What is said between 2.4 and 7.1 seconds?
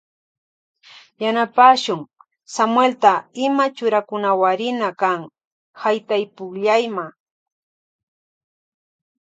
Samuelta ima churakunawarina kan haytaypukllayma.